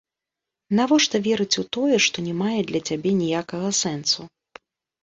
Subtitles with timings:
[0.79, 4.21] Навошта верыць у тое, што не мае для цябе ніякага сэнсу?